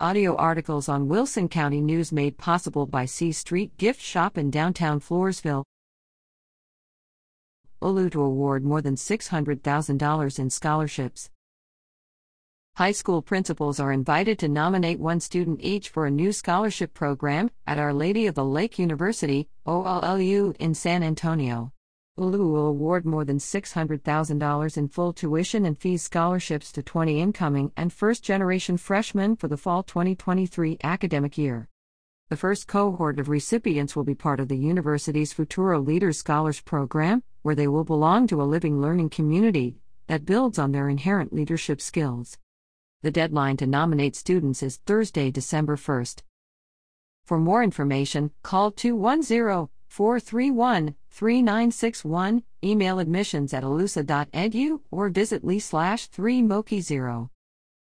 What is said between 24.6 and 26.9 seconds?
in full tuition and fees scholarships to